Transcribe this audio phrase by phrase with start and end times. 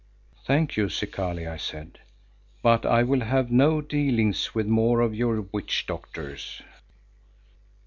[0.45, 1.99] "Thank you, Zikali," I said,
[2.63, 6.63] "but I will have no dealings with more of your witch doctors."